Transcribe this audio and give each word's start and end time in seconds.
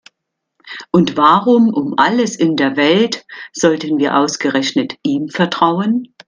Und 0.89 1.15
warum 1.15 1.71
um 1.71 1.93
alles 1.99 2.35
in 2.35 2.55
der 2.55 2.75
Welt 2.75 3.23
sollten 3.53 3.99
wir 3.99 4.17
ausgerechnet 4.17 4.97
ihm 5.03 5.29
vertrauen? 5.29 6.07